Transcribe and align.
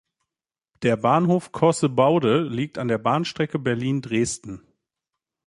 Der 0.81 0.95
Bahnhof 0.97 1.51
Cossebaude 1.51 2.41
liegt 2.41 2.79
an 2.79 2.87
der 2.87 2.97
Bahnstrecke 2.97 3.59
Berlin–Dresden. 3.59 4.65